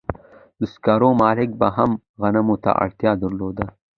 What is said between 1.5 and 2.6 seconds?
به هم غنمو